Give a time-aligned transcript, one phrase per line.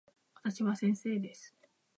[0.41, 1.55] 私は先生です。